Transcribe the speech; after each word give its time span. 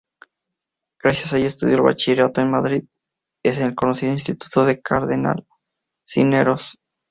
Gracias 0.99 1.31
a 1.31 1.37
ella 1.37 1.45
estudió 1.45 1.75
el 1.75 1.83
Bachillerato 1.83 2.41
en 2.41 2.49
Madrid, 2.49 2.85
en 3.43 3.61
el 3.61 3.75
conocido 3.75 4.11
Instituto 4.11 4.61
Cardenal 4.81 5.45
Cisneros. 6.03 6.81